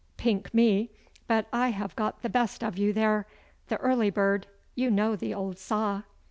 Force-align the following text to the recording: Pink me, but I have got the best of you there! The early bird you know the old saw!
Pink 0.17 0.51
me, 0.51 0.89
but 1.27 1.45
I 1.53 1.67
have 1.69 1.95
got 1.95 2.23
the 2.23 2.27
best 2.29 2.63
of 2.63 2.75
you 2.75 2.91
there! 2.91 3.27
The 3.67 3.77
early 3.77 4.09
bird 4.09 4.47
you 4.73 4.89
know 4.89 5.15
the 5.15 5.31
old 5.35 5.59
saw! 5.59 6.01